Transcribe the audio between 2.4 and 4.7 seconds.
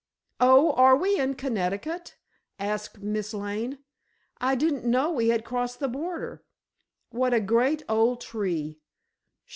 asked Miss Lane. "I